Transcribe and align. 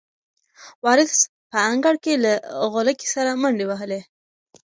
وارث 0.83 1.13
په 1.51 1.57
انګړ 1.71 1.95
کې 2.03 2.13
له 2.23 2.33
غولکې 2.71 3.07
سره 3.15 3.29
منډې 3.41 3.65
وهلې. 3.67 4.01